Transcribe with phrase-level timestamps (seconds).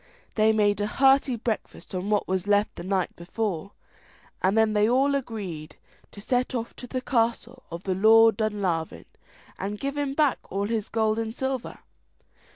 [0.33, 3.73] They made a hearty breakfast on what was left the night before,
[4.41, 5.75] and then they all agreed
[6.11, 9.05] to set off to the castle of the Lord of Dunlavin,
[9.59, 11.77] and give him back all his gold and silver.